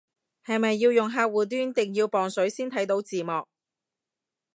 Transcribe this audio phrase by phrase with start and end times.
[0.43, 3.47] 係咪要用客戶端定要磅水先睇到字幕